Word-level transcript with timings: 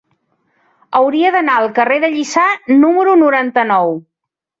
Hauria 0.99 1.31
d'anar 1.35 1.57
al 1.63 1.69
carrer 1.79 1.97
de 2.05 2.09
Lliçà 2.13 2.45
número 2.85 3.15
noranta-nou. 3.25 3.95